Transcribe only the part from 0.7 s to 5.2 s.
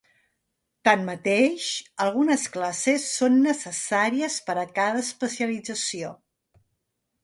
Tanmateix, algunes classes són necessàries per a cada